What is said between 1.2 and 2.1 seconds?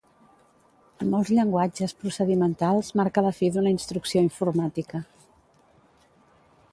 llenguatges